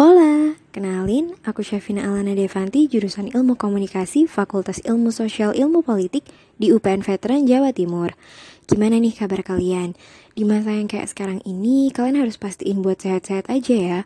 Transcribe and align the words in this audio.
Hola, 0.00 0.56
kenalin 0.72 1.36
aku 1.44 1.60
Syafina 1.60 2.08
Alana 2.08 2.32
Devanti 2.32 2.88
jurusan 2.88 3.28
Ilmu 3.36 3.60
Komunikasi 3.60 4.24
Fakultas 4.24 4.80
Ilmu 4.80 5.12
Sosial 5.12 5.52
Ilmu 5.52 5.84
Politik 5.84 6.24
di 6.56 6.72
UPN 6.72 7.04
Veteran 7.04 7.44
Jawa 7.44 7.76
Timur. 7.76 8.16
Gimana 8.64 8.96
nih 8.96 9.12
kabar 9.12 9.44
kalian? 9.44 9.92
Di 10.32 10.48
masa 10.48 10.72
yang 10.72 10.88
kayak 10.88 11.04
sekarang 11.04 11.44
ini, 11.44 11.92
kalian 11.92 12.16
harus 12.16 12.40
pastiin 12.40 12.80
buat 12.80 12.96
sehat-sehat 12.96 13.52
aja 13.52 13.76
ya. 13.76 14.00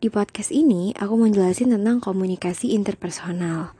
Di 0.00 0.08
podcast 0.08 0.56
ini, 0.56 0.96
aku 0.96 1.20
mau 1.20 1.28
jelasin 1.28 1.68
tentang 1.68 2.00
komunikasi 2.00 2.72
interpersonal. 2.72 3.76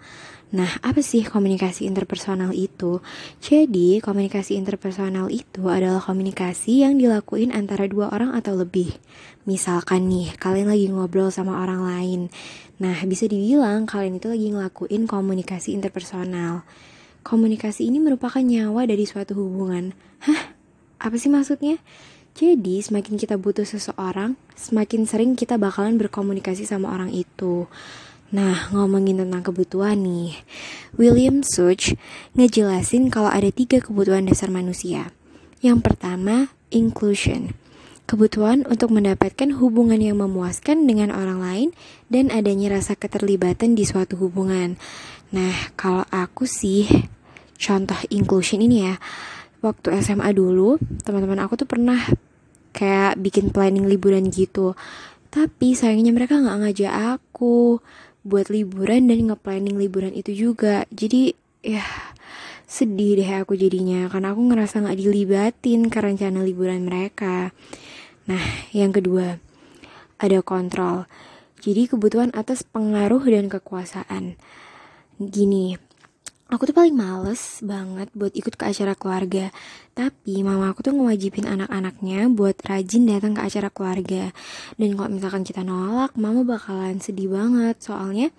Nah, 0.54 0.78
apa 0.78 1.02
sih 1.02 1.26
komunikasi 1.26 1.90
interpersonal 1.90 2.54
itu? 2.54 3.02
Jadi, 3.42 3.98
komunikasi 3.98 4.54
interpersonal 4.54 5.26
itu 5.26 5.66
adalah 5.66 5.98
komunikasi 5.98 6.86
yang 6.86 7.02
dilakuin 7.02 7.50
antara 7.50 7.90
dua 7.90 8.14
orang 8.14 8.30
atau 8.30 8.54
lebih. 8.54 8.94
Misalkan 9.42 10.06
nih, 10.06 10.38
kalian 10.38 10.70
lagi 10.70 10.86
ngobrol 10.86 11.34
sama 11.34 11.58
orang 11.58 11.82
lain. 11.82 12.20
Nah, 12.78 12.94
bisa 13.10 13.26
dibilang 13.26 13.90
kalian 13.90 14.22
itu 14.22 14.30
lagi 14.30 14.46
ngelakuin 14.54 15.10
komunikasi 15.10 15.74
interpersonal. 15.74 16.62
Komunikasi 17.26 17.90
ini 17.90 17.98
merupakan 17.98 18.38
nyawa 18.38 18.86
dari 18.86 19.02
suatu 19.02 19.34
hubungan. 19.34 19.98
Hah? 20.22 20.54
Apa 21.02 21.18
sih 21.18 21.26
maksudnya? 21.26 21.82
Jadi, 22.38 22.86
semakin 22.86 23.18
kita 23.18 23.34
butuh 23.34 23.66
seseorang, 23.66 24.38
semakin 24.54 25.10
sering 25.10 25.34
kita 25.34 25.58
bakalan 25.58 25.98
berkomunikasi 25.98 26.62
sama 26.68 26.94
orang 26.94 27.10
itu. 27.10 27.66
Nah, 28.34 28.66
ngomongin 28.74 29.22
tentang 29.22 29.46
kebutuhan 29.46 30.02
nih, 30.02 30.34
William 30.98 31.46
Such 31.46 31.94
ngejelasin 32.34 33.06
kalau 33.06 33.30
ada 33.30 33.46
tiga 33.54 33.78
kebutuhan 33.78 34.26
dasar 34.26 34.50
manusia. 34.50 35.14
Yang 35.62 35.86
pertama, 35.86 36.50
inclusion. 36.74 37.54
Kebutuhan 38.06 38.66
untuk 38.66 38.94
mendapatkan 38.94 39.54
hubungan 39.58 39.98
yang 39.98 40.18
memuaskan 40.18 40.86
dengan 40.86 41.14
orang 41.14 41.38
lain 41.42 41.68
dan 42.10 42.30
adanya 42.34 42.78
rasa 42.78 42.98
keterlibatan 42.98 43.78
di 43.78 43.86
suatu 43.86 44.18
hubungan. 44.18 44.78
Nah, 45.30 45.74
kalau 45.78 46.06
aku 46.10 46.46
sih, 46.50 46.86
contoh 47.58 47.98
inclusion 48.10 48.62
ini 48.62 48.90
ya, 48.90 48.98
waktu 49.62 50.02
SMA 50.02 50.34
dulu, 50.34 50.78
teman-teman 51.06 51.42
aku 51.42 51.62
tuh 51.62 51.68
pernah 51.70 51.98
kayak 52.74 53.18
bikin 53.22 53.50
planning 53.54 53.86
liburan 53.86 54.30
gitu. 54.30 54.74
Tapi 55.30 55.74
sayangnya 55.74 56.14
mereka 56.14 56.38
nggak 56.38 56.58
ngajak 56.62 56.92
aku 57.18 57.82
buat 58.26 58.50
liburan 58.50 59.06
dan 59.06 59.30
nge-planning 59.30 59.78
liburan 59.78 60.10
itu 60.10 60.34
juga. 60.34 60.82
Jadi 60.90 61.38
ya 61.62 61.86
sedih 62.66 63.22
deh 63.22 63.30
aku 63.38 63.54
jadinya 63.54 64.10
karena 64.10 64.34
aku 64.34 64.42
ngerasa 64.50 64.82
nggak 64.82 64.98
dilibatin 64.98 65.86
ke 65.86 65.98
rencana 66.02 66.42
liburan 66.42 66.82
mereka. 66.82 67.54
Nah, 68.26 68.42
yang 68.74 68.90
kedua, 68.90 69.38
ada 70.18 70.38
kontrol. 70.42 71.06
Jadi 71.62 71.86
kebutuhan 71.86 72.34
atas 72.34 72.66
pengaruh 72.66 73.22
dan 73.22 73.46
kekuasaan. 73.46 74.34
Gini, 75.16 75.78
aku 76.46 76.70
tuh 76.70 76.76
paling 76.78 76.94
males 76.94 77.58
banget 77.66 78.06
buat 78.14 78.30
ikut 78.30 78.54
ke 78.54 78.64
acara 78.70 78.94
keluarga. 78.94 79.50
Tapi 79.92 80.46
mama 80.46 80.70
aku 80.70 80.86
tuh 80.86 80.94
ngewajibin 80.94 81.46
anak-anaknya 81.46 82.30
buat 82.30 82.56
rajin 82.62 83.08
datang 83.10 83.34
ke 83.34 83.42
acara 83.42 83.68
keluarga. 83.68 84.30
Dan 84.78 84.94
kalau 84.94 85.10
misalkan 85.10 85.42
kita 85.42 85.66
nolak, 85.66 86.14
mama 86.14 86.46
bakalan 86.46 87.02
sedih 87.02 87.34
banget. 87.34 87.82
Soalnya 87.82 88.30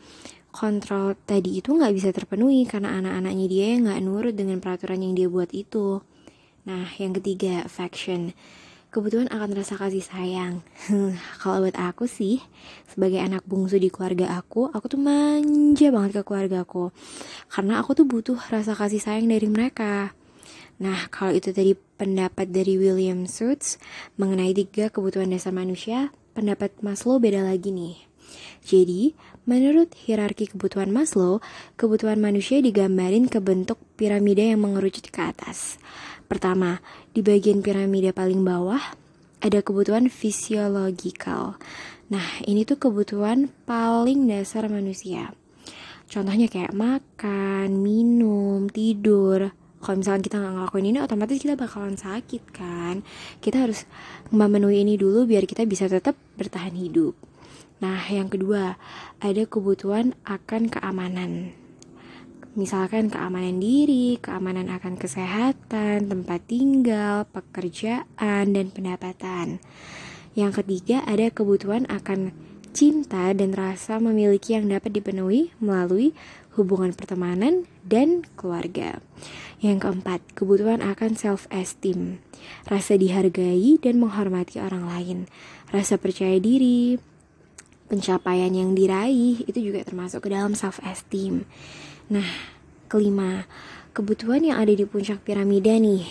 kontrol 0.55 1.13
tadi 1.27 1.59
itu 1.59 1.75
nggak 1.75 1.93
bisa 1.93 2.09
terpenuhi 2.15 2.65
karena 2.65 2.97
anak-anaknya 2.97 3.45
dia 3.45 3.67
nggak 3.77 3.99
nurut 4.01 4.33
dengan 4.33 4.57
peraturan 4.63 5.03
yang 5.03 5.13
dia 5.13 5.27
buat 5.27 5.51
itu. 5.51 6.01
Nah, 6.67 6.87
yang 6.99 7.15
ketiga, 7.15 7.63
affection 7.63 8.35
kebutuhan 8.89 9.27
akan 9.29 9.55
rasa 9.57 9.75
kasih 9.75 10.03
sayang. 10.03 10.63
Kalau 11.41 11.63
buat 11.63 11.77
aku 11.77 12.07
sih, 12.07 12.39
sebagai 12.87 13.19
anak 13.19 13.43
bungsu 13.43 13.77
di 13.77 13.91
keluarga 13.91 14.39
aku, 14.39 14.71
aku 14.71 14.85
tuh 14.87 15.01
manja 15.01 15.91
banget 15.91 16.19
ke 16.19 16.21
keluarga 16.23 16.63
aku. 16.63 16.95
Karena 17.51 17.83
aku 17.83 17.93
tuh 17.93 18.05
butuh 18.07 18.39
rasa 18.49 18.73
kasih 18.73 19.03
sayang 19.03 19.27
dari 19.27 19.47
mereka. 19.51 20.15
Nah, 20.77 21.09
kalau 21.09 21.33
itu 21.33 21.49
tadi 21.49 21.73
pendapat 21.73 22.53
dari 22.53 22.77
William 22.77 23.25
Suits 23.25 23.81
mengenai 24.21 24.53
tiga 24.53 24.93
kebutuhan 24.93 25.33
dasar 25.33 25.49
manusia, 25.49 26.13
pendapat 26.37 26.69
Maslow 26.85 27.17
beda 27.17 27.41
lagi 27.41 27.73
nih. 27.73 27.97
Jadi, 28.61 29.15
menurut 29.49 29.95
hierarki 29.95 30.51
kebutuhan 30.51 30.93
Maslow, 30.93 31.41
kebutuhan 31.79 32.21
manusia 32.21 32.61
digambarin 32.61 33.25
ke 33.25 33.41
bentuk 33.41 33.81
piramida 33.97 34.43
yang 34.43 34.61
mengerucut 34.61 35.09
ke 35.09 35.21
atas. 35.23 35.81
Pertama, 36.27 36.83
di 37.15 37.23
bagian 37.23 37.63
piramida 37.63 38.11
paling 38.11 38.43
bawah 38.43 38.79
ada 39.39 39.59
kebutuhan 39.63 40.11
fisiologikal. 40.11 41.55
Nah, 42.07 42.27
ini 42.43 42.63
tuh 42.63 42.79
kebutuhan 42.79 43.51
paling 43.67 44.27
dasar 44.27 44.67
manusia. 44.67 45.31
Contohnya 46.07 46.47
kayak 46.47 46.71
makan, 46.71 47.83
minum, 47.83 48.71
tidur. 48.71 49.51
Kalau 49.83 49.95
misalkan 49.99 50.23
kita 50.23 50.35
nggak 50.39 50.53
ngelakuin 50.55 50.87
ini, 50.91 50.97
otomatis 51.03 51.39
kita 51.39 51.59
bakalan 51.59 51.99
sakit 51.99 52.43
kan. 52.55 53.03
Kita 53.43 53.67
harus 53.67 53.83
memenuhi 54.31 54.87
ini 54.87 54.95
dulu 54.95 55.27
biar 55.27 55.43
kita 55.43 55.67
bisa 55.67 55.91
tetap 55.91 56.15
bertahan 56.39 56.75
hidup. 56.75 57.15
Nah, 57.83 58.01
yang 58.09 58.31
kedua, 58.31 58.79
ada 59.21 59.43
kebutuhan 59.45 60.17
akan 60.25 60.71
keamanan. 60.71 61.53
Misalkan 62.57 63.13
keamanan 63.13 63.61
diri, 63.61 64.17
keamanan 64.17 64.73
akan 64.73 64.97
kesehatan, 64.97 66.09
tempat 66.09 66.41
tinggal, 66.49 67.29
pekerjaan, 67.29 68.49
dan 68.49 68.73
pendapatan. 68.73 69.61
Yang 70.33 70.65
ketiga, 70.65 71.05
ada 71.05 71.29
kebutuhan 71.29 71.85
akan 71.85 72.33
cinta 72.73 73.29
dan 73.37 73.53
rasa 73.53 74.01
memiliki 74.01 74.57
yang 74.57 74.73
dapat 74.73 74.89
dipenuhi 74.89 75.53
melalui 75.61 76.17
hubungan 76.57 76.97
pertemanan 76.97 77.69
dan 77.85 78.25
keluarga. 78.33 79.05
Yang 79.61 79.85
keempat, 79.85 80.25
kebutuhan 80.33 80.81
akan 80.81 81.13
self-esteem, 81.13 82.17
rasa 82.65 82.97
dihargai 82.97 83.77
dan 83.77 84.01
menghormati 84.01 84.57
orang 84.57 84.89
lain, 84.89 85.17
rasa 85.69 86.01
percaya 86.01 86.41
diri, 86.41 86.97
pencapaian 87.85 88.49
yang 88.49 88.73
diraih 88.73 89.45
itu 89.45 89.61
juga 89.61 89.85
termasuk 89.85 90.25
ke 90.25 90.29
dalam 90.33 90.57
self-esteem. 90.57 91.45
Nah, 92.07 92.27
kelima, 92.87 93.43
kebutuhan 93.91 94.39
yang 94.39 94.63
ada 94.63 94.71
di 94.71 94.87
puncak 94.87 95.27
piramida 95.27 95.75
nih, 95.75 96.07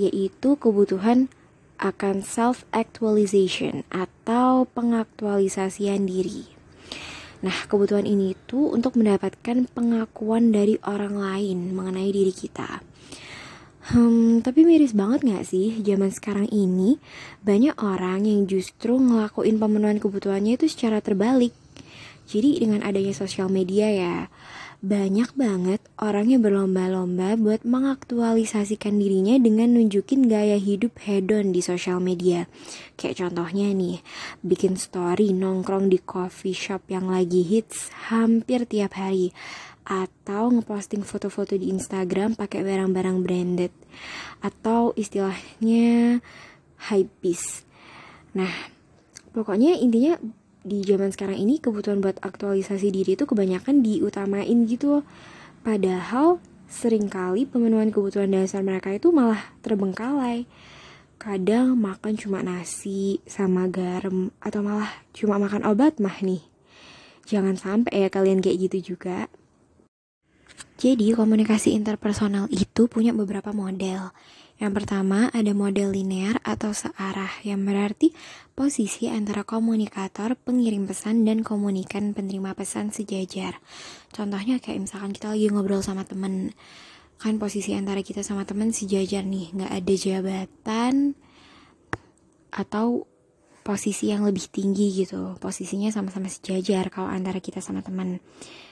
yaitu 0.00 0.56
kebutuhan 0.56 1.28
akan 1.76 2.24
self-actualization 2.24 3.84
atau 3.92 4.64
pengaktualisasian 4.72 6.08
diri. 6.08 6.48
Nah, 7.44 7.54
kebutuhan 7.68 8.08
ini 8.08 8.34
tuh 8.48 8.72
untuk 8.72 8.96
mendapatkan 8.96 9.68
pengakuan 9.70 10.50
dari 10.50 10.80
orang 10.82 11.20
lain 11.20 11.76
mengenai 11.76 12.10
diri 12.10 12.34
kita. 12.34 12.82
Hmm, 13.88 14.40
tapi 14.40 14.64
miris 14.64 14.92
banget 14.92 15.24
gak 15.24 15.44
sih 15.48 15.80
zaman 15.80 16.12
sekarang 16.12 16.48
ini 16.52 17.00
banyak 17.40 17.76
orang 17.80 18.24
yang 18.24 18.44
justru 18.44 18.96
ngelakuin 18.96 19.56
pemenuhan 19.56 19.96
kebutuhannya 20.00 20.56
itu 20.56 20.72
secara 20.72 21.04
terbalik. 21.04 21.52
Jadi 22.28 22.60
dengan 22.60 22.84
adanya 22.84 23.16
sosial 23.16 23.48
media 23.48 23.88
ya, 23.88 24.16
banyak 24.78 25.34
banget 25.34 25.82
orang 25.98 26.30
yang 26.30 26.42
berlomba-lomba 26.46 27.34
buat 27.34 27.66
mengaktualisasikan 27.66 28.94
dirinya 28.94 29.34
dengan 29.34 29.74
nunjukin 29.74 30.30
gaya 30.30 30.54
hidup 30.54 31.02
hedon 31.02 31.50
di 31.50 31.58
sosial 31.58 31.98
media. 31.98 32.46
Kayak 32.94 33.26
contohnya 33.26 33.74
nih, 33.74 33.98
bikin 34.46 34.78
story 34.78 35.34
nongkrong 35.34 35.90
di 35.90 35.98
coffee 35.98 36.54
shop 36.54 36.86
yang 36.94 37.10
lagi 37.10 37.42
hits 37.42 37.90
hampir 38.06 38.70
tiap 38.70 38.94
hari 38.94 39.34
atau 39.82 40.54
ngeposting 40.54 41.02
foto-foto 41.02 41.58
di 41.58 41.74
Instagram 41.74 42.38
pakai 42.38 42.62
barang-barang 42.62 43.18
branded 43.18 43.74
atau 44.38 44.94
istilahnya 44.94 46.22
hypebeast. 46.86 47.66
Nah, 48.38 48.52
pokoknya 49.34 49.74
intinya 49.74 50.22
di 50.68 50.84
zaman 50.84 51.08
sekarang 51.08 51.40
ini 51.40 51.56
kebutuhan 51.56 52.04
buat 52.04 52.20
aktualisasi 52.20 52.92
diri 52.92 53.16
itu 53.16 53.24
kebanyakan 53.24 53.80
diutamain 53.80 54.68
gitu 54.68 55.02
padahal 55.64 56.38
sering 56.68 57.08
kali 57.08 57.48
pemenuhan 57.48 57.88
kebutuhan 57.88 58.28
dasar 58.28 58.60
mereka 58.60 58.92
itu 58.92 59.08
malah 59.08 59.40
terbengkalai. 59.64 60.44
Kadang 61.18 61.74
makan 61.74 62.14
cuma 62.14 62.44
nasi 62.46 63.18
sama 63.26 63.66
garam 63.66 64.30
atau 64.38 64.62
malah 64.62 64.92
cuma 65.10 65.40
makan 65.40 65.66
obat 65.66 65.98
mah 65.98 66.22
nih. 66.22 66.44
Jangan 67.26 67.58
sampai 67.58 68.06
ya 68.06 68.08
kalian 68.12 68.38
kayak 68.38 68.70
gitu 68.70 68.94
juga. 68.94 69.26
Jadi 70.78 71.10
komunikasi 71.10 71.74
interpersonal 71.74 72.46
itu 72.54 72.86
punya 72.86 73.10
beberapa 73.10 73.50
model 73.50 74.14
yang 74.58 74.74
pertama 74.74 75.30
ada 75.30 75.54
model 75.54 75.94
linear 75.94 76.42
atau 76.42 76.74
searah 76.74 77.30
yang 77.46 77.62
berarti 77.62 78.10
posisi 78.58 79.06
antara 79.06 79.46
komunikator, 79.46 80.34
pengirim 80.34 80.82
pesan, 80.90 81.22
dan 81.22 81.46
komunikan 81.46 82.10
penerima 82.10 82.58
pesan 82.58 82.90
sejajar. 82.90 83.62
Contohnya 84.10 84.58
kayak 84.58 84.82
misalkan 84.82 85.14
kita 85.14 85.30
lagi 85.30 85.46
ngobrol 85.46 85.78
sama 85.78 86.02
temen, 86.02 86.50
kan 87.22 87.38
posisi 87.38 87.78
antara 87.78 88.02
kita 88.02 88.26
sama 88.26 88.42
temen 88.42 88.74
sejajar 88.74 89.22
nih, 89.22 89.54
nggak 89.54 89.72
ada 89.78 89.94
jabatan 89.94 90.94
atau 92.50 93.06
posisi 93.62 94.10
yang 94.10 94.26
lebih 94.26 94.50
tinggi 94.50 94.90
gitu. 94.90 95.38
Posisinya 95.38 95.94
sama-sama 95.94 96.26
sejajar 96.26 96.90
kalau 96.90 97.06
antara 97.06 97.38
kita 97.38 97.62
sama 97.62 97.84
teman 97.86 98.18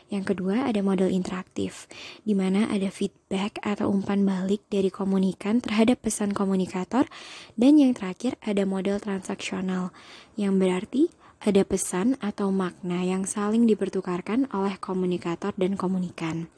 yang 0.07 0.23
kedua 0.23 0.71
ada 0.71 0.79
model 0.87 1.11
interaktif 1.11 1.91
di 2.23 2.39
mana 2.39 2.71
ada 2.71 2.87
feedback 2.95 3.59
atau 3.67 3.91
umpan 3.91 4.23
balik 4.23 4.63
dari 4.71 4.87
komunikan 4.87 5.59
terhadap 5.59 5.99
pesan 6.07 6.31
komunikator 6.31 7.11
dan 7.59 7.75
yang 7.75 7.91
terakhir 7.91 8.39
ada 8.39 8.63
model 8.63 9.03
transaksional 9.03 9.91
yang 10.39 10.63
berarti 10.63 11.11
ada 11.43 11.63
pesan 11.67 12.17
atau 12.23 12.49
makna 12.55 13.05
yang 13.05 13.29
saling 13.29 13.69
dipertukarkan 13.69 14.49
oleh 14.55 14.79
komunikator 14.81 15.53
dan 15.59 15.77
komunikan. 15.77 16.49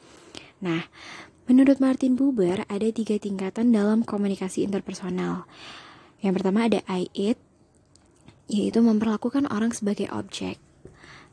Nah, 0.62 0.86
menurut 1.50 1.82
Martin 1.82 2.14
Buber 2.14 2.62
ada 2.70 2.88
tiga 2.94 3.18
tingkatan 3.18 3.74
dalam 3.74 4.06
komunikasi 4.06 4.62
interpersonal. 4.64 5.44
Yang 6.22 6.32
pertama 6.40 6.66
ada 6.66 6.80
I-it, 6.86 7.38
yaitu 8.50 8.80
memperlakukan 8.82 9.46
orang 9.50 9.70
sebagai 9.76 10.10
objek. 10.10 10.58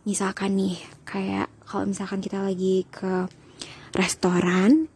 Misalkan 0.06 0.60
nih, 0.60 0.78
kayak 1.08 1.50
kalau 1.66 1.90
misalkan 1.90 2.22
kita 2.22 2.42
lagi 2.42 2.86
ke 2.88 3.30
restoran, 3.98 4.88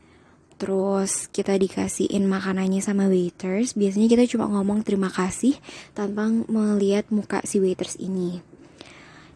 terus 0.61 1.31
kita 1.31 1.55
dikasihin 1.57 2.29
makanannya 2.29 2.79
sama 2.79 3.09
waiters, 3.09 3.73
biasanya 3.73 4.07
kita 4.11 4.23
cuma 4.29 4.45
ngomong 4.47 4.85
terima 4.85 5.09
kasih 5.09 5.57
tanpa 5.97 6.29
melihat 6.29 7.09
muka 7.09 7.41
si 7.43 7.57
waiters 7.57 7.97
ini. 7.97 8.43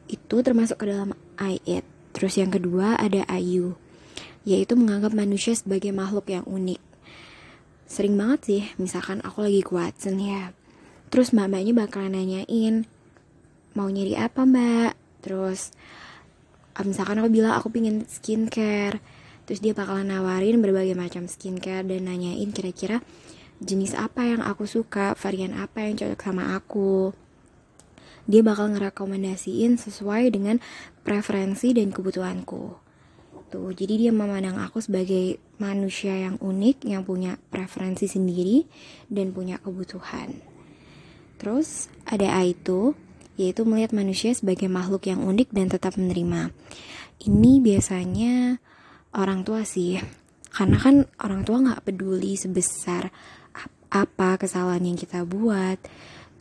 Itu 0.05 0.45
termasuk 0.45 0.83
ke 0.83 0.85
dalam 0.93 1.17
I 1.41 1.57
it. 1.65 1.87
Terus 2.13 2.37
yang 2.37 2.53
kedua 2.53 2.93
ada 3.01 3.25
ayu, 3.25 3.73
yaitu 4.45 4.77
menganggap 4.77 5.17
manusia 5.17 5.57
sebagai 5.57 5.89
makhluk 5.89 6.29
yang 6.29 6.45
unik. 6.45 6.77
Sering 7.89 8.13
banget 8.13 8.39
sih, 8.45 8.61
misalkan 8.77 9.21
aku 9.25 9.45
lagi 9.45 9.61
kuat 9.65 9.97
ya, 10.05 10.53
Terus 11.13 11.29
mbak-mbaknya 11.29 11.73
bakalan 11.77 12.17
nanyain, 12.17 12.89
mau 13.77 13.85
nyari 13.85 14.17
apa 14.17 14.49
mbak? 14.49 14.97
Terus 15.21 15.69
misalkan 16.81 17.21
aku 17.21 17.29
bilang 17.29 17.53
aku 17.53 17.69
pingin 17.69 18.01
skincare, 18.09 18.97
terus 19.45 19.61
dia 19.61 19.77
bakalan 19.77 20.09
nawarin 20.09 20.57
berbagai 20.57 20.97
macam 20.97 21.29
skincare 21.29 21.85
dan 21.85 22.09
nanyain 22.09 22.49
kira-kira 22.49 23.05
jenis 23.61 23.93
apa 23.93 24.25
yang 24.25 24.41
aku 24.41 24.65
suka, 24.65 25.13
varian 25.13 25.53
apa 25.53 25.85
yang 25.85 25.93
cocok 25.93 26.19
sama 26.19 26.57
aku. 26.57 27.13
Dia 28.25 28.41
bakal 28.41 28.73
ngerekomendasiin 28.73 29.77
sesuai 29.77 30.31
dengan 30.31 30.57
preferensi 31.03 31.75
dan 31.75 31.91
kebutuhanku. 31.91 32.63
Tuh, 33.53 33.69
jadi 33.69 34.09
dia 34.09 34.11
memandang 34.15 34.57
aku 34.57 34.81
sebagai 34.81 35.37
manusia 35.61 36.17
yang 36.17 36.41
unik, 36.41 36.89
yang 36.89 37.05
punya 37.05 37.37
preferensi 37.53 38.09
sendiri 38.09 38.65
dan 39.13 39.29
punya 39.29 39.61
kebutuhan. 39.61 40.41
Terus 41.37 41.91
ada 42.07 42.41
itu, 42.41 42.97
yaitu 43.39 43.65
melihat 43.65 43.95
manusia 43.95 44.33
sebagai 44.33 44.69
makhluk 44.69 45.09
yang 45.09 45.25
unik 45.25 45.49
dan 45.53 45.67
tetap 45.69 45.97
menerima. 45.97 46.53
Ini 47.23 47.51
biasanya 47.63 48.57
orang 49.17 49.45
tua 49.47 49.65
sih, 49.65 49.97
karena 50.53 50.77
kan 50.77 50.95
orang 51.21 51.41
tua 51.47 51.57
nggak 51.63 51.83
peduli 51.85 52.37
sebesar 52.37 53.09
apa 53.93 54.41
kesalahan 54.41 54.81
yang 54.83 54.97
kita 54.97 55.21
buat, 55.25 55.77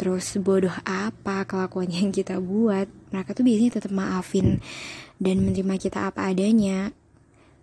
terus 0.00 0.32
bodoh 0.40 0.72
apa 0.84 1.44
kelakuan 1.44 1.92
yang 1.92 2.08
kita 2.12 2.40
buat. 2.40 2.88
Mereka 3.12 3.36
tuh 3.36 3.44
biasanya 3.44 3.72
tetap 3.80 3.92
maafin 3.92 4.60
dan 5.20 5.44
menerima 5.44 5.74
kita 5.76 6.08
apa 6.08 6.32
adanya. 6.32 6.92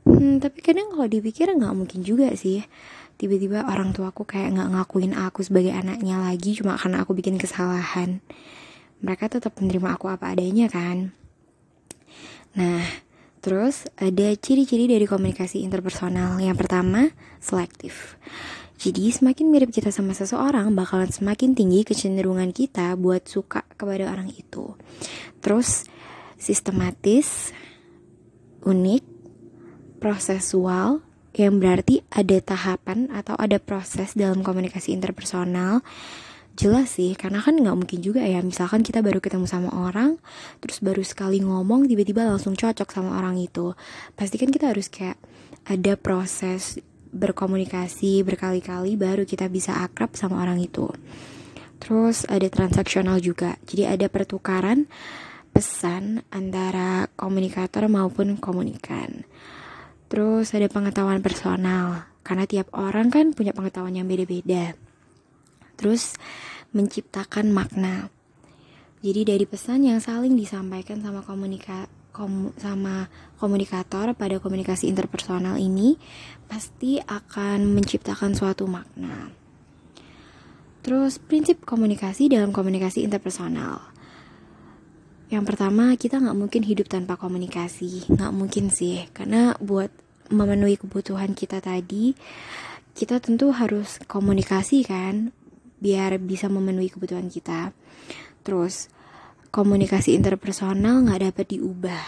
Hmm, 0.05 0.39
tapi 0.41 0.63
kadang 0.63 0.95
kalau 0.95 1.05
dipikir 1.05 1.51
nggak 1.51 1.75
mungkin 1.75 2.01
juga 2.01 2.33
sih 2.33 2.63
tiba-tiba 3.19 3.67
orang 3.67 3.91
tuaku 3.91 4.23
kayak 4.23 4.55
nggak 4.55 4.69
ngakuin 4.71 5.11
aku 5.11 5.43
sebagai 5.43 5.75
anaknya 5.75 6.23
lagi 6.23 6.55
cuma 6.55 6.79
karena 6.79 7.03
aku 7.03 7.11
bikin 7.11 7.35
kesalahan 7.35 8.23
mereka 8.99 9.31
tetap 9.31 9.55
menerima 9.59 9.95
aku 9.95 10.11
apa 10.11 10.31
adanya 10.31 10.67
kan? 10.67 11.11
Nah 12.55 12.83
terus 13.39 13.87
ada 13.95 14.35
ciri-ciri 14.35 14.87
dari 14.87 15.07
komunikasi 15.07 15.63
interpersonal. 15.63 16.39
Yang 16.43 16.57
pertama 16.59 17.11
selektif. 17.39 18.19
Jadi 18.79 19.11
semakin 19.11 19.51
mirip 19.51 19.75
kita 19.75 19.91
sama 19.91 20.15
seseorang 20.15 20.71
bakalan 20.71 21.11
semakin 21.11 21.51
tinggi 21.51 21.83
kecenderungan 21.83 22.55
kita 22.55 22.95
buat 22.95 23.27
suka 23.27 23.67
kepada 23.75 24.07
orang 24.07 24.31
itu. 24.31 24.71
Terus 25.43 25.83
sistematis 26.39 27.51
unik 28.63 29.03
prosesual 29.99 31.03
yang 31.35 31.59
berarti 31.59 32.01
ada 32.07 32.39
tahapan 32.39 33.11
atau 33.11 33.35
ada 33.35 33.59
proses 33.59 34.15
dalam 34.15 34.41
komunikasi 34.41 34.95
interpersonal 34.95 35.83
jelas 36.59 36.99
sih 36.99 37.15
karena 37.15 37.39
kan 37.39 37.55
nggak 37.55 37.71
mungkin 37.71 38.03
juga 38.03 38.19
ya 38.19 38.43
misalkan 38.43 38.83
kita 38.83 38.99
baru 38.99 39.23
ketemu 39.23 39.47
sama 39.47 39.71
orang 39.71 40.19
terus 40.59 40.83
baru 40.83 40.99
sekali 41.07 41.39
ngomong 41.39 41.87
tiba-tiba 41.87 42.27
langsung 42.27 42.59
cocok 42.59 42.91
sama 42.91 43.15
orang 43.15 43.39
itu. 43.39 43.71
Pasti 44.19 44.35
kan 44.35 44.51
kita 44.51 44.75
harus 44.75 44.91
kayak 44.91 45.15
ada 45.71 45.95
proses 45.95 46.83
berkomunikasi 47.15 48.27
berkali-kali 48.27 48.99
baru 48.99 49.23
kita 49.23 49.47
bisa 49.47 49.79
akrab 49.79 50.19
sama 50.19 50.43
orang 50.43 50.59
itu. 50.59 50.91
Terus 51.79 52.27
ada 52.27 52.51
transaksional 52.51 53.23
juga 53.23 53.55
jadi 53.63 53.95
ada 53.95 54.11
pertukaran 54.11 54.91
pesan 55.55 56.27
antara 56.27 57.07
komunikator 57.15 57.87
maupun 57.87 58.35
komunikan. 58.35 59.23
Terus 60.11 60.51
ada 60.57 60.65
pengetahuan 60.67 61.21
personal, 61.21 62.09
karena 62.25 62.49
tiap 62.49 62.73
orang 62.73 63.13
kan 63.13 63.31
punya 63.31 63.53
pengetahuan 63.53 63.93
yang 63.93 64.09
beda-beda. 64.09 64.73
Terus 65.79 66.19
menciptakan 66.75 67.55
makna. 67.55 68.11
Jadi 68.99 69.23
dari 69.23 69.45
pesan 69.47 69.87
yang 69.87 70.03
saling 70.03 70.35
disampaikan 70.35 70.99
sama 70.99 71.23
komunika 71.23 71.87
kom, 72.11 72.51
sama 72.59 73.07
komunikator 73.39 74.11
pada 74.11 74.43
komunikasi 74.43 74.91
interpersonal 74.91 75.55
ini 75.55 75.95
pasti 76.51 76.99
akan 76.99 77.63
menciptakan 77.71 78.35
suatu 78.35 78.67
makna. 78.67 79.31
Terus 80.83 81.15
prinsip 81.15 81.63
komunikasi 81.63 82.27
dalam 82.27 82.51
komunikasi 82.51 83.07
interpersonal. 83.07 83.79
Yang 85.29 85.43
pertama, 85.45 85.93
kita 85.93 86.17
nggak 86.17 86.37
mungkin 86.39 86.65
hidup 86.65 86.89
tanpa 86.89 87.13
komunikasi. 87.13 88.09
Nggak 88.09 88.33
mungkin 88.33 88.73
sih, 88.73 89.05
karena 89.13 89.53
buat 89.61 89.93
memenuhi 90.33 90.81
kebutuhan 90.81 91.37
kita 91.37 91.61
tadi, 91.61 92.17
kita 92.97 93.21
tentu 93.21 93.53
harus 93.53 94.01
komunikasi 94.09 94.81
kan, 94.81 95.29
biar 95.79 96.19
bisa 96.19 96.51
memenuhi 96.51 96.91
kebutuhan 96.91 97.31
kita. 97.31 97.71
Terus, 98.43 98.91
komunikasi 99.49 100.13
interpersonal 100.13 101.03
nggak 101.07 101.33
dapat 101.33 101.45
diubah. 101.57 102.05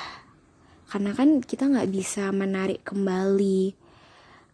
Karena 0.92 1.11
kan 1.16 1.40
kita 1.40 1.71
nggak 1.71 1.90
bisa 1.90 2.30
menarik 2.35 2.83
kembali 2.83 3.73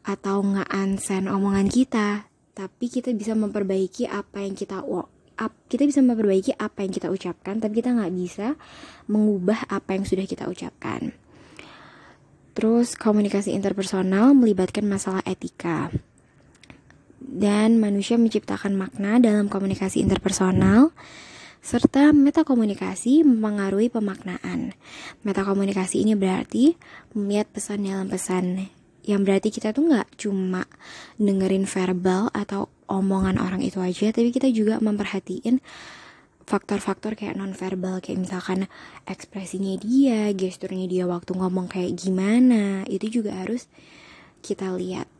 atau 0.07 0.39
nggak 0.45 0.69
ansen 0.69 1.27
omongan 1.27 1.67
kita, 1.67 2.29
tapi 2.55 2.87
kita 2.87 3.11
bisa 3.11 3.35
memperbaiki 3.35 4.07
apa 4.07 4.45
yang 4.45 4.55
kita 4.55 4.85
kita 5.67 5.83
bisa 5.85 6.01
memperbaiki 6.01 6.55
apa 6.57 6.85
yang 6.85 6.93
kita 6.93 7.11
ucapkan, 7.11 7.59
tapi 7.59 7.81
kita 7.83 7.93
nggak 7.93 8.13
bisa 8.15 8.55
mengubah 9.09 9.67
apa 9.69 9.97
yang 9.99 10.05
sudah 10.07 10.25
kita 10.25 10.47
ucapkan. 10.47 11.11
Terus 12.57 12.97
komunikasi 12.97 13.53
interpersonal 13.53 14.33
melibatkan 14.33 14.81
masalah 14.89 15.21
etika. 15.29 15.93
Dan 17.17 17.81
manusia 17.81 18.15
menciptakan 18.15 18.77
makna 18.77 19.17
dalam 19.17 19.49
komunikasi 19.49 20.01
interpersonal 20.01 20.93
serta 21.61 22.15
metakomunikasi 22.15 23.27
mempengaruhi 23.27 23.91
pemaknaan. 23.91 24.77
Metakomunikasi 25.25 26.05
ini 26.05 26.13
berarti 26.15 26.77
melihat 27.17 27.49
pesan 27.51 27.83
dalam 27.83 28.07
pesan 28.07 28.69
yang 29.07 29.23
berarti 29.23 29.51
kita 29.51 29.71
tuh 29.71 29.87
nggak 29.87 30.19
cuma 30.19 30.67
dengerin 31.15 31.63
verbal 31.63 32.27
atau 32.35 32.67
omongan 32.91 33.39
orang 33.39 33.63
itu 33.63 33.79
aja 33.79 34.11
tapi 34.11 34.35
kita 34.35 34.51
juga 34.51 34.83
memperhatiin 34.83 35.63
faktor-faktor 36.47 37.19
kayak 37.19 37.35
nonverbal 37.35 37.99
kayak 37.99 38.23
misalkan 38.23 38.71
ekspresinya 39.03 39.75
dia, 39.75 40.31
gesturnya 40.31 40.87
dia 40.87 41.03
waktu 41.03 41.35
ngomong 41.35 41.67
kayak 41.67 41.99
gimana, 41.99 42.87
itu 42.87 43.19
juga 43.19 43.35
harus 43.43 43.67
kita 44.39 44.71
lihat. 44.71 45.11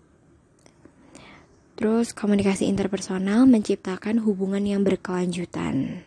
Terus 1.77 2.09
komunikasi 2.09 2.65
interpersonal 2.65 3.45
menciptakan 3.45 4.25
hubungan 4.25 4.65
yang 4.65 4.81
berkelanjutan. 4.81 6.01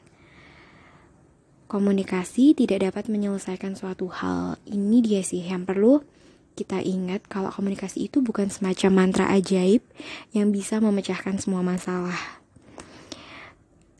Komunikasi 1.71 2.59
tidak 2.59 2.91
dapat 2.91 3.07
menyelesaikan 3.07 3.79
suatu 3.79 4.11
hal. 4.11 4.59
Ini 4.67 4.99
dia 4.99 5.23
sih 5.23 5.47
yang 5.47 5.63
perlu 5.63 6.03
kita 6.59 6.83
ingat 6.83 7.31
kalau 7.31 7.55
komunikasi 7.55 8.11
itu 8.11 8.19
bukan 8.19 8.51
semacam 8.51 8.91
mantra 9.07 9.31
ajaib 9.31 9.87
yang 10.35 10.51
bisa 10.51 10.83
memecahkan 10.83 11.39
semua 11.39 11.63
masalah. 11.63 12.19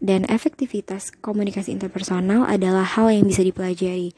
Dan 0.03 0.27
efektivitas 0.27 1.15
komunikasi 1.23 1.71
interpersonal 1.71 2.51
adalah 2.51 2.83
hal 2.83 3.15
yang 3.15 3.31
bisa 3.31 3.47
dipelajari. 3.47 4.11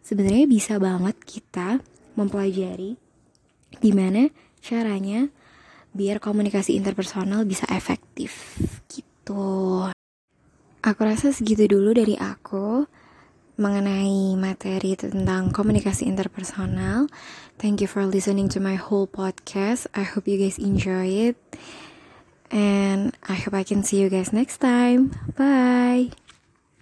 Sebenarnya 0.00 0.48
bisa 0.48 0.80
banget 0.80 1.20
kita 1.20 1.84
mempelajari 2.16 2.96
gimana 3.82 4.32
caranya 4.64 5.28
biar 5.94 6.18
komunikasi 6.18 6.74
interpersonal 6.74 7.46
bisa 7.46 7.64
efektif 7.70 8.58
gitu. 8.90 9.88
Aku 10.84 11.00
rasa 11.00 11.32
segitu 11.32 11.64
dulu 11.70 11.96
dari 11.96 12.18
aku 12.20 12.84
mengenai 13.54 14.34
materi 14.34 14.98
tentang 14.98 15.54
komunikasi 15.54 16.10
interpersonal. 16.10 17.06
Thank 17.56 17.80
you 17.80 17.88
for 17.88 18.02
listening 18.04 18.50
to 18.52 18.58
my 18.58 18.74
whole 18.74 19.06
podcast. 19.06 19.86
I 19.94 20.02
hope 20.02 20.26
you 20.26 20.36
guys 20.36 20.58
enjoy 20.58 21.32
it. 21.32 21.38
And 22.50 23.14
I 23.24 23.38
hope 23.38 23.54
I 23.54 23.64
can 23.64 23.86
see 23.86 24.02
you 24.02 24.10
guys 24.10 24.34
next 24.34 24.58
time. 24.58 25.14
Bye. 25.38 26.23